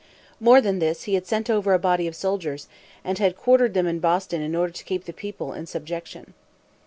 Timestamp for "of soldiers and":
2.07-3.19